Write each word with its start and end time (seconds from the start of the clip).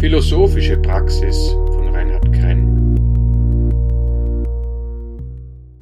Philosophische 0.00 0.78
Praxis 0.78 1.50
von 1.50 1.94
Reinhard 1.94 2.32
Krenn. 2.32 2.96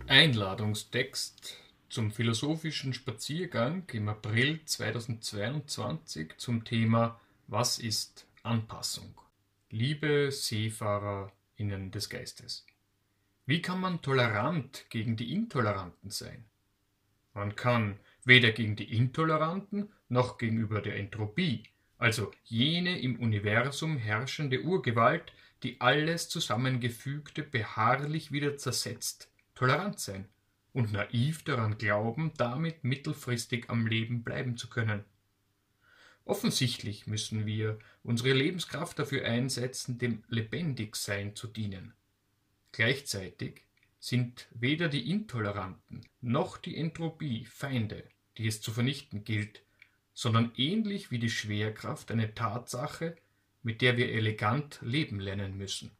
Einladungstext 0.08 1.56
zum 1.88 2.10
philosophischen 2.10 2.92
Spaziergang 2.92 3.84
im 3.92 4.08
April 4.08 4.58
2022 4.64 6.36
zum 6.36 6.64
Thema 6.64 7.20
Was 7.46 7.78
ist 7.78 8.26
Anpassung? 8.42 9.14
Liebe 9.70 10.32
SeefahrerInnen 10.32 11.92
des 11.92 12.10
Geistes. 12.10 12.66
Wie 13.46 13.62
kann 13.62 13.80
man 13.80 14.02
tolerant 14.02 14.86
gegen 14.90 15.16
die 15.16 15.32
Intoleranten 15.32 16.10
sein? 16.10 16.44
Man 17.34 17.54
kann 17.54 18.00
weder 18.24 18.50
gegen 18.50 18.74
die 18.74 18.96
Intoleranten 18.96 19.90
noch 20.08 20.38
gegenüber 20.38 20.82
der 20.82 20.96
Entropie, 20.96 21.62
also 21.98 22.32
jene 22.44 23.00
im 23.00 23.20
Universum 23.20 23.96
herrschende 23.98 24.62
Urgewalt, 24.62 25.32
die 25.62 25.80
alles 25.80 26.28
Zusammengefügte 26.28 27.42
beharrlich 27.42 28.30
wieder 28.32 28.56
zersetzt, 28.56 29.30
tolerant 29.54 29.98
sein 29.98 30.28
und 30.72 30.92
naiv 30.92 31.42
daran 31.42 31.76
glauben, 31.76 32.32
damit 32.36 32.84
mittelfristig 32.84 33.68
am 33.68 33.86
Leben 33.86 34.22
bleiben 34.22 34.56
zu 34.56 34.68
können. 34.68 35.04
Offensichtlich 36.24 37.06
müssen 37.06 37.46
wir 37.46 37.78
unsere 38.02 38.32
Lebenskraft 38.32 38.98
dafür 38.98 39.24
einsetzen, 39.24 39.98
dem 39.98 40.22
Lebendigsein 40.28 41.34
zu 41.34 41.48
dienen. 41.48 41.94
Gleichzeitig 42.70 43.62
sind 43.98 44.46
weder 44.52 44.88
die 44.88 45.10
Intoleranten 45.10 46.06
noch 46.20 46.58
die 46.58 46.76
Entropie 46.76 47.44
Feinde, 47.46 48.04
die 48.36 48.46
es 48.46 48.60
zu 48.60 48.70
vernichten 48.70 49.24
gilt, 49.24 49.62
sondern 50.18 50.50
ähnlich 50.56 51.12
wie 51.12 51.20
die 51.20 51.30
Schwerkraft 51.30 52.10
eine 52.10 52.34
Tatsache, 52.34 53.14
mit 53.62 53.80
der 53.82 53.96
wir 53.96 54.12
elegant 54.12 54.80
leben 54.82 55.20
lernen 55.20 55.56
müssen. 55.56 55.92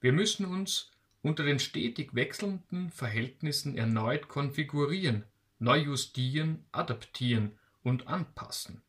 Wir 0.00 0.14
müssen 0.14 0.46
uns 0.46 0.90
unter 1.20 1.44
den 1.44 1.58
stetig 1.58 2.14
wechselnden 2.14 2.90
Verhältnissen 2.90 3.76
erneut 3.76 4.28
konfigurieren, 4.28 5.24
neu 5.58 5.80
justieren, 5.80 6.64
adaptieren 6.72 7.58
und 7.82 8.06
anpassen. 8.06 8.80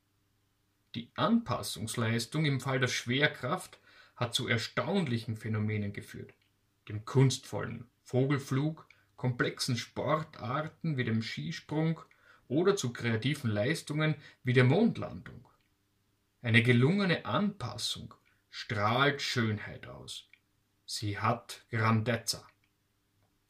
Die 0.95 1.09
Anpassungsleistung 1.15 2.45
im 2.45 2.61
Fall 2.61 2.80
der 2.80 2.88
Schwerkraft 2.88 3.80
hat 4.15 4.33
zu 4.33 4.47
erstaunlichen 4.47 5.36
Phänomenen 5.36 5.91
geführt, 5.91 6.33
dem 6.88 7.03
kunstvollen 7.03 7.89
Vogelflug, 8.05 8.88
komplexen 9.17 9.75
Sportarten 9.75 10.95
wie 10.95 11.03
dem 11.03 11.21
Skisprung 11.21 11.99
oder 12.53 12.75
zu 12.75 12.93
kreativen 12.93 13.49
Leistungen 13.49 14.15
wie 14.43 14.53
der 14.53 14.63
Mondlandung. 14.63 15.47
Eine 16.41 16.61
gelungene 16.61 17.25
Anpassung 17.25 18.13
strahlt 18.49 19.21
Schönheit 19.21 19.87
aus. 19.87 20.29
Sie 20.85 21.17
hat 21.19 21.65
Grandezza. 21.71 22.47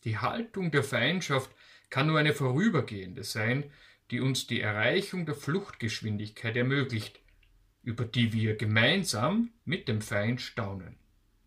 Die 0.03 0.17
Haltung 0.17 0.71
der 0.71 0.83
Feindschaft 0.83 1.51
kann 1.89 2.07
nur 2.07 2.19
eine 2.19 2.33
vorübergehende 2.33 3.23
sein, 3.23 3.71
die 4.11 4.19
uns 4.19 4.47
die 4.47 4.61
Erreichung 4.61 5.25
der 5.25 5.35
Fluchtgeschwindigkeit 5.35 6.55
ermöglicht, 6.55 7.19
über 7.81 8.05
die 8.05 8.31
wir 8.31 8.55
gemeinsam 8.55 9.51
mit 9.65 9.87
dem 9.87 10.01
Feind 10.01 10.41
staunen. 10.41 10.97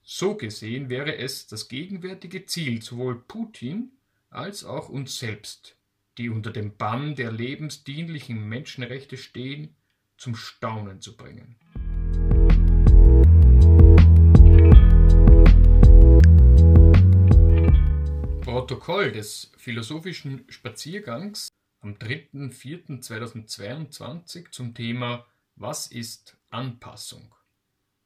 So 0.03 0.37
gesehen 0.37 0.89
wäre 0.89 1.17
es 1.17 1.47
das 1.47 1.69
gegenwärtige 1.69 2.47
Ziel 2.47 2.83
sowohl 2.83 3.21
Putin 3.23 3.93
als 4.31 4.65
auch 4.65 4.89
uns 4.89 5.19
selbst, 5.19 5.76
die 6.19 6.31
unter 6.31 6.51
dem 6.51 6.77
Bann 6.77 7.15
der 7.15 7.31
lebensdienlichen 7.31 8.49
Menschenrechte 8.49 9.17
stehen, 9.17 9.77
zum 10.17 10.35
Staunen 10.35 11.01
zu 11.01 11.17
bringen. 11.17 11.55
Protokoll 18.41 19.13
des 19.13 19.53
philosophischen 19.59 20.45
Spaziergangs 20.49 21.51
am 21.81 21.93
3.4.2022 21.95 24.51
zum 24.51 24.75
Thema 24.75 25.27
Was 25.57 25.89
ist 25.89 26.39
Anpassung? 26.49 27.35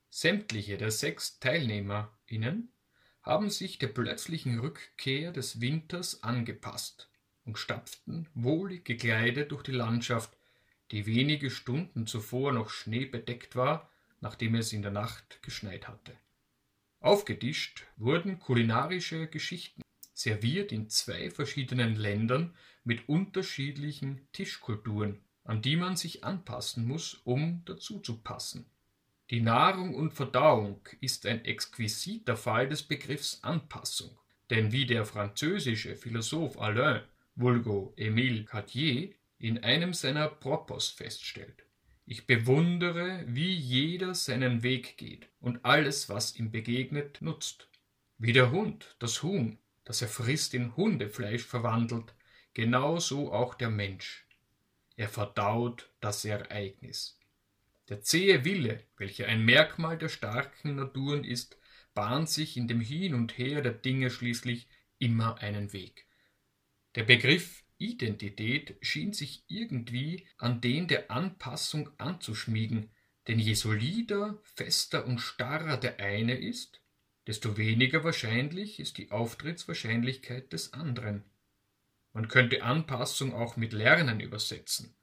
Sämtliche 0.09 0.77
der 0.77 0.91
sechs 0.91 1.39
TeilnehmerInnen 1.39 2.73
haben 3.23 3.49
sich 3.49 3.79
der 3.79 3.87
plötzlichen 3.89 4.59
Rückkehr 4.59 5.31
des 5.31 5.61
Winters 5.61 6.25
angepasst 6.25 7.11
und 7.45 7.59
stapften 7.59 8.29
wohlig 8.35 8.85
gekleidet 8.85 9.51
durch 9.51 9.63
die 9.63 9.73
Landschaft, 9.73 10.37
die 10.91 11.07
wenige 11.07 11.51
Stunden 11.51 12.07
zuvor 12.07 12.53
noch 12.53 12.71
schneebedeckt 12.71 13.57
war, 13.57 13.91
nachdem 14.21 14.55
es 14.55 14.73
in 14.73 14.83
der 14.83 14.91
Nacht 14.91 15.43
geschneit 15.43 15.89
hatte. 15.89 16.13
Aufgetischt 17.01 17.87
wurden 17.97 18.39
kulinarische 18.39 19.27
Geschichten, 19.27 19.83
serviert 20.13 20.71
in 20.71 20.91
zwei 20.91 21.31
verschiedenen 21.31 21.95
Ländern 21.95 22.55
mit 22.85 23.09
unterschiedlichen 23.09 24.21
Tischkulturen, 24.33 25.21
an 25.45 25.63
die 25.63 25.77
man 25.77 25.97
sich 25.97 26.25
anpassen 26.25 26.87
muss, 26.87 27.15
um 27.25 27.63
dazu 27.65 28.01
zu 28.01 28.19
passen. 28.19 28.67
Die 29.31 29.41
Nahrung 29.41 29.95
und 29.95 30.13
Verdauung 30.13 30.81
ist 31.01 31.25
ein 31.25 31.45
exquisiter 31.45 32.37
Fall 32.37 32.69
des 32.69 32.83
Begriffs 32.83 33.43
Anpassung, 33.43 34.19
denn 34.51 34.73
wie 34.73 34.87
der 34.87 35.07
französische 35.07 35.97
Philosoph 35.97 36.61
Alain 36.61 37.03
vulgo 37.41 37.95
Émile 37.97 38.45
Cartier 38.45 39.15
in 39.39 39.65
einem 39.65 39.95
seiner 39.95 40.29
Propos 40.29 40.89
feststellt. 40.89 41.65
Ich 42.07 42.27
bewundere, 42.27 43.25
wie 43.27 43.55
jeder 43.55 44.15
seinen 44.15 44.63
Weg 44.63 44.97
geht 44.97 45.29
und 45.41 45.65
alles, 45.65 46.09
was 46.09 46.37
ihm 46.37 46.51
begegnet, 46.51 47.23
nutzt. 47.23 47.69
Wie 48.19 48.33
der 48.33 48.51
Hund 48.51 48.97
das 48.99 49.23
Huhn, 49.23 49.59
das 49.85 50.03
er 50.03 50.09
frisst, 50.09 50.53
in 50.55 50.77
Hundefleisch 50.77 51.45
verwandelt, 51.45 52.15
genauso 52.53 53.33
auch 53.33 53.55
der 53.55 53.71
Mensch. 53.71 54.27
Er 54.97 55.09
verdaut 55.09 55.89
das 56.01 56.25
Ereignis. 56.25 57.19
Der 57.89 58.03
zähe 58.03 58.45
Wille, 58.45 58.83
welcher 58.99 59.27
ein 59.27 59.45
Merkmal 59.45 59.97
der 59.97 60.09
starken 60.09 60.77
Naturen 60.77 61.25
ist, 61.25 61.59
bahnt 61.95 62.29
sich 62.29 62.57
in 62.57 62.69
dem 62.69 62.81
Hin 62.81 63.15
und 63.15 63.39
Her 63.39 63.63
der 63.63 63.73
Dinge 63.73 64.11
schließlich 64.11 64.69
immer 64.99 65.39
einen 65.39 65.73
Weg. 65.73 66.07
Der 66.97 67.05
Begriff 67.05 67.63
Identität 67.79 68.77
schien 68.83 69.13
sich 69.13 69.45
irgendwie 69.47 70.27
an 70.37 70.61
den 70.61 70.89
der 70.89 71.11
Anpassung 71.11 71.89
anzuschmiegen, 71.99 72.91
denn 73.29 73.39
je 73.39 73.55
solider, 73.55 74.41
fester 74.43 75.07
und 75.07 75.19
starrer 75.19 75.77
der 75.77 76.01
eine 76.01 76.37
ist, 76.37 76.83
desto 77.27 77.57
weniger 77.57 78.03
wahrscheinlich 78.03 78.81
ist 78.81 78.99
die 78.99 79.11
Auftrittswahrscheinlichkeit 79.11 80.53
des 80.53 80.73
anderen. 80.73 81.25
Man 82.13 82.27
könnte 82.27 82.65
Anpassung 82.65 83.35
auch 83.35 83.57
mit 83.57 83.73
Lernen 83.73 84.19
übersetzen. 84.19 84.97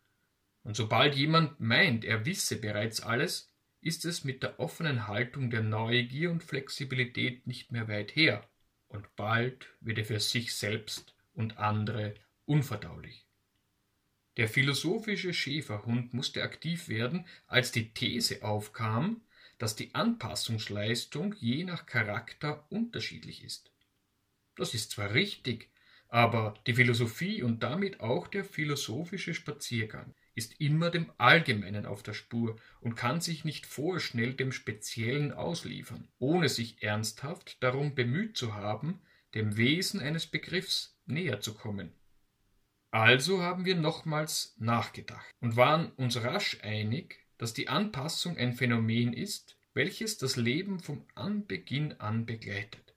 Und 0.63 0.75
sobald 0.75 1.15
jemand 1.15 1.61
meint, 1.61 2.03
er 2.03 2.25
wisse 2.25 2.57
bereits 2.57 2.99
alles, 2.99 3.49
ist 3.79 4.03
es 4.03 4.25
mit 4.25 4.43
der 4.43 4.59
offenen 4.59 5.07
Haltung 5.07 5.49
der 5.49 5.63
Neugier 5.63 6.31
und 6.31 6.43
Flexibilität 6.43 7.47
nicht 7.47 7.71
mehr 7.71 7.87
weit 7.87 8.15
her, 8.15 8.47
und 8.89 9.15
bald 9.15 9.67
wird 9.79 9.99
er 9.99 10.05
für 10.05 10.19
sich 10.19 10.53
selbst 10.53 11.16
und 11.37 11.57
andere 11.57 12.15
unverdaulich. 12.45 13.25
Der 14.35 14.47
philosophische 14.47 15.33
Schäferhund 15.33 16.13
musste 16.13 16.43
aktiv 16.43 16.89
werden, 16.89 17.25
als 17.47 17.71
die 17.71 17.93
These 17.93 18.43
aufkam, 18.43 19.21
dass 19.57 19.75
die 19.75 19.95
Anpassungsleistung 19.95 21.33
je 21.39 21.63
nach 21.63 21.85
Charakter 21.85 22.65
unterschiedlich 22.69 23.43
ist. 23.43 23.71
Das 24.55 24.73
ist 24.73 24.91
zwar 24.91 25.13
richtig, 25.13 25.69
aber 26.09 26.53
die 26.67 26.75
Philosophie 26.75 27.41
und 27.41 27.63
damit 27.63 27.99
auch 27.99 28.27
der 28.27 28.45
philosophische 28.45 29.33
Spaziergang 29.33 30.13
ist 30.35 30.61
immer 30.61 30.91
dem 30.91 31.11
Allgemeinen 31.17 31.87
auf 31.87 32.03
der 32.03 32.13
Spur 32.13 32.57
und 32.79 32.95
kann 32.95 33.21
sich 33.21 33.43
nicht 33.43 33.65
vorschnell 33.65 34.35
dem 34.35 34.51
Speziellen 34.51 35.33
ausliefern, 35.33 36.07
ohne 36.19 36.47
sich 36.47 36.83
ernsthaft 36.83 37.61
darum 37.63 37.95
bemüht 37.95 38.37
zu 38.37 38.53
haben, 38.53 39.01
dem 39.33 39.57
Wesen 39.57 39.99
eines 39.99 40.27
Begriffs 40.27 40.96
näher 41.07 41.41
zu 41.41 41.53
kommen. 41.53 41.93
Also 42.91 43.41
haben 43.41 43.65
wir 43.65 43.75
nochmals 43.75 44.55
nachgedacht 44.57 45.33
und 45.39 45.55
waren 45.55 45.91
uns 45.93 46.23
rasch 46.23 46.57
einig, 46.61 47.19
dass 47.37 47.53
die 47.53 47.67
Anpassung 47.67 48.37
ein 48.37 48.53
Phänomen 48.53 49.13
ist, 49.13 49.57
welches 49.73 50.17
das 50.17 50.37
Leben 50.37 50.79
vom 50.79 51.05
Anbeginn 51.13 51.99
an 51.99 52.25
begleitet. 52.25 52.95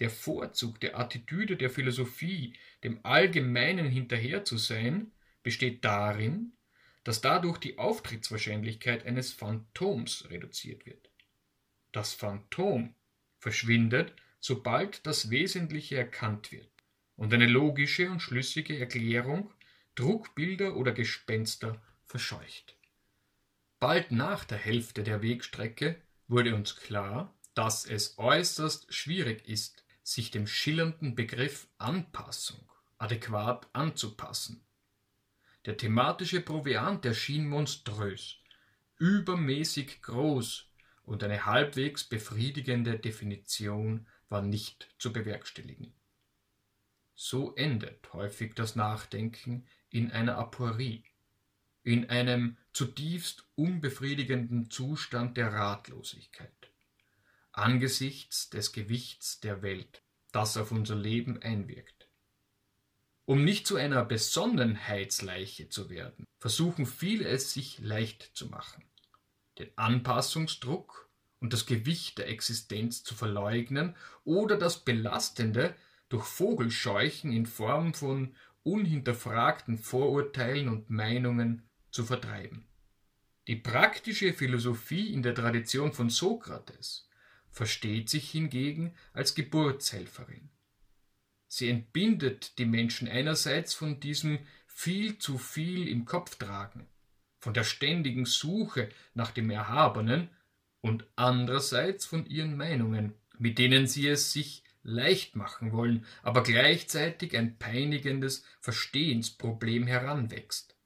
Der 0.00 0.10
Vorzug 0.10 0.80
der 0.80 0.98
Attitüde 0.98 1.56
der 1.56 1.70
Philosophie, 1.70 2.54
dem 2.84 3.00
Allgemeinen 3.04 3.88
hinterher 3.88 4.44
zu 4.44 4.58
sein, 4.58 5.12
besteht 5.42 5.84
darin, 5.84 6.52
dass 7.04 7.20
dadurch 7.20 7.58
die 7.58 7.78
Auftrittswahrscheinlichkeit 7.78 9.06
eines 9.06 9.32
Phantoms 9.32 10.30
reduziert 10.30 10.86
wird. 10.86 11.10
Das 11.90 12.12
Phantom 12.12 12.94
verschwindet, 13.38 14.14
sobald 14.38 15.04
das 15.06 15.30
Wesentliche 15.30 15.96
erkannt 15.96 16.52
wird 16.52 16.71
und 17.22 17.32
eine 17.32 17.46
logische 17.46 18.10
und 18.10 18.18
schlüssige 18.18 18.80
Erklärung 18.80 19.54
Druckbilder 19.94 20.74
oder 20.74 20.90
Gespenster 20.90 21.80
verscheucht. 22.04 22.74
Bald 23.78 24.10
nach 24.10 24.42
der 24.42 24.58
Hälfte 24.58 25.04
der 25.04 25.22
Wegstrecke 25.22 26.02
wurde 26.26 26.52
uns 26.52 26.74
klar, 26.74 27.32
dass 27.54 27.86
es 27.86 28.18
äußerst 28.18 28.92
schwierig 28.92 29.48
ist, 29.48 29.84
sich 30.02 30.32
dem 30.32 30.48
schillernden 30.48 31.14
Begriff 31.14 31.68
Anpassung 31.78 32.68
adäquat 32.98 33.68
anzupassen. 33.72 34.60
Der 35.64 35.76
thematische 35.76 36.40
Proviant 36.40 37.04
erschien 37.04 37.48
monströs, 37.48 38.38
übermäßig 38.98 40.02
groß 40.02 40.66
und 41.04 41.22
eine 41.22 41.46
halbwegs 41.46 42.02
befriedigende 42.02 42.98
Definition 42.98 44.08
war 44.28 44.42
nicht 44.42 44.88
zu 44.98 45.12
bewerkstelligen. 45.12 45.94
So 47.14 47.54
endet 47.54 48.12
häufig 48.12 48.54
das 48.54 48.76
Nachdenken 48.76 49.66
in 49.90 50.10
einer 50.10 50.36
Aporie, 50.38 51.04
in 51.82 52.08
einem 52.10 52.56
zutiefst 52.72 53.44
unbefriedigenden 53.54 54.70
Zustand 54.70 55.36
der 55.36 55.52
Ratlosigkeit 55.52 56.72
angesichts 57.52 58.48
des 58.50 58.72
Gewichts 58.72 59.40
der 59.40 59.62
Welt, 59.62 60.02
das 60.32 60.56
auf 60.56 60.72
unser 60.72 60.96
Leben 60.96 61.42
einwirkt. 61.42 62.08
Um 63.24 63.44
nicht 63.44 63.66
zu 63.66 63.76
einer 63.76 64.04
Besonnenheitsleiche 64.04 65.68
zu 65.68 65.88
werden, 65.90 66.24
versuchen 66.38 66.86
viele 66.86 67.28
es 67.28 67.52
sich 67.52 67.78
leicht 67.78 68.30
zu 68.34 68.46
machen, 68.48 68.84
den 69.58 69.70
Anpassungsdruck 69.76 71.08
und 71.40 71.52
das 71.52 71.66
Gewicht 71.66 72.18
der 72.18 72.28
Existenz 72.28 73.04
zu 73.04 73.14
verleugnen 73.14 73.96
oder 74.24 74.56
das 74.56 74.84
Belastende 74.84 75.76
durch 76.12 76.26
Vogelscheuchen 76.26 77.32
in 77.32 77.46
Form 77.46 77.94
von 77.94 78.34
unhinterfragten 78.64 79.78
Vorurteilen 79.78 80.68
und 80.68 80.90
Meinungen 80.90 81.62
zu 81.90 82.04
vertreiben. 82.04 82.66
Die 83.48 83.56
praktische 83.56 84.34
Philosophie 84.34 85.12
in 85.12 85.22
der 85.22 85.34
Tradition 85.34 85.92
von 85.94 86.10
Sokrates 86.10 87.08
versteht 87.50 88.10
sich 88.10 88.30
hingegen 88.30 88.94
als 89.14 89.34
Geburtshelferin. 89.34 90.50
Sie 91.48 91.70
entbindet 91.70 92.58
die 92.58 92.66
Menschen 92.66 93.08
einerseits 93.08 93.72
von 93.72 93.98
diesem 93.98 94.38
viel 94.66 95.16
zu 95.16 95.38
viel 95.38 95.88
im 95.88 96.04
Kopf 96.04 96.36
tragen, 96.36 96.88
von 97.38 97.54
der 97.54 97.64
ständigen 97.64 98.26
Suche 98.26 98.90
nach 99.14 99.30
dem 99.30 99.48
Erhabenen 99.48 100.28
und 100.82 101.06
andererseits 101.16 102.04
von 102.04 102.26
ihren 102.26 102.56
Meinungen, 102.56 103.14
mit 103.38 103.58
denen 103.58 103.86
sie 103.86 104.08
es 104.08 104.32
sich 104.32 104.62
leicht 104.82 105.36
machen 105.36 105.72
wollen, 105.72 106.04
aber 106.22 106.42
gleichzeitig 106.42 107.36
ein 107.36 107.58
peinigendes 107.58 108.44
Verstehensproblem 108.60 109.86
heranwächst. 109.86 110.76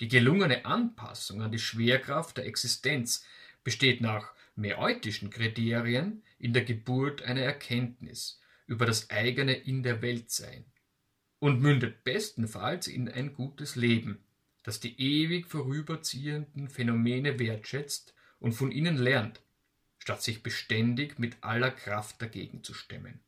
Die 0.00 0.08
gelungene 0.08 0.64
Anpassung 0.64 1.42
an 1.42 1.52
die 1.52 1.58
Schwerkraft 1.58 2.38
der 2.38 2.46
Existenz 2.46 3.24
besteht 3.62 4.00
nach 4.00 4.32
mäeutischen 4.56 5.30
Kriterien 5.30 6.22
in 6.38 6.52
der 6.52 6.64
Geburt 6.64 7.22
einer 7.22 7.42
Erkenntnis 7.42 8.40
über 8.66 8.86
das 8.86 9.10
eigene 9.10 9.52
in 9.52 9.82
der 9.82 10.00
Welt 10.02 10.30
sein 10.30 10.64
und 11.38 11.60
mündet 11.60 12.04
bestenfalls 12.04 12.86
in 12.86 13.08
ein 13.08 13.34
gutes 13.34 13.76
Leben, 13.76 14.24
das 14.62 14.80
die 14.80 15.00
ewig 15.00 15.46
vorüberziehenden 15.46 16.68
Phänomene 16.68 17.38
wertschätzt 17.38 18.14
und 18.38 18.52
von 18.52 18.70
ihnen 18.70 18.96
lernt, 18.96 19.40
statt 20.00 20.22
sich 20.22 20.42
beständig 20.42 21.18
mit 21.18 21.36
aller 21.42 21.70
Kraft 21.70 22.20
dagegen 22.20 22.64
zu 22.64 22.74
stemmen. 22.74 23.20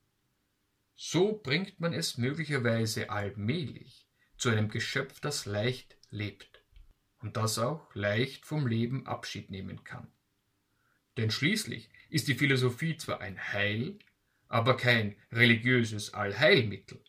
So 0.97 1.41
bringt 1.43 1.79
man 1.81 1.93
es 1.93 2.19
möglicherweise 2.19 3.11
allmählich 3.11 4.09
zu 4.37 4.49
einem 4.49 4.69
Geschöpf, 4.69 5.21
das 5.21 5.47
leicht 5.47 5.97
lebt 6.11 6.63
und 7.21 7.37
das 7.37 7.59
auch 7.59 7.95
leicht 7.95 8.47
vom 8.47 8.67
Leben 8.67 9.07
Abschied 9.07 9.51
nehmen 9.51 9.85
kann. 9.85 10.09
Denn 11.17 11.31
schließlich 11.31 11.91
ist 12.09 12.29
die 12.29 12.35
Philosophie 12.35 12.97
zwar 12.97 13.21
ein 13.21 13.53
Heil, 13.53 13.99
aber 14.49 14.77
kein 14.77 15.17
religiöses 15.31 16.15
Allheilmittel. 16.15 17.03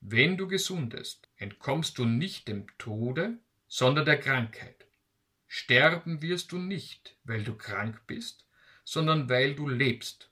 Wenn 0.00 0.36
du 0.36 0.46
gesundest, 0.46 1.28
entkommst 1.36 1.98
du 1.98 2.04
nicht 2.04 2.46
dem 2.48 2.66
Tode, 2.76 3.38
sondern 3.66 4.04
der 4.04 4.20
Krankheit. 4.20 4.86
Sterben 5.46 6.22
wirst 6.22 6.52
du 6.52 6.58
nicht, 6.58 7.16
weil 7.24 7.42
du 7.42 7.54
krank 7.54 8.02
bist, 8.06 8.45
sondern 8.86 9.28
weil 9.28 9.56
du 9.56 9.68
lebst, 9.68 10.30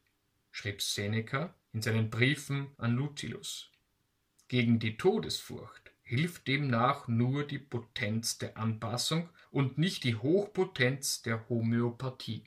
schrieb 0.52 0.80
Seneca 0.80 1.52
in 1.72 1.82
seinen 1.82 2.08
Briefen 2.08 2.68
an 2.78 2.94
Lucilius. 2.94 3.72
Gegen 4.46 4.78
die 4.78 4.96
Todesfurcht 4.96 5.92
hilft 6.02 6.46
demnach 6.46 7.08
nur 7.08 7.44
die 7.44 7.58
Potenz 7.58 8.38
der 8.38 8.56
Anpassung 8.56 9.28
und 9.50 9.76
nicht 9.76 10.04
die 10.04 10.14
Hochpotenz 10.14 11.22
der 11.22 11.48
Homöopathie. 11.48 12.44